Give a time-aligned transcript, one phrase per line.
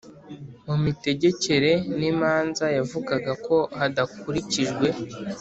[0.65, 4.87] mu mitegekere n imanza Yavugaga ko hadakurikijwe